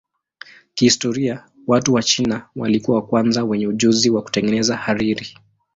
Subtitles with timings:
[0.75, 5.35] Kihistoria watu wa China walikuwa wa kwanza wenye ujuzi wa kutengeneza hariri.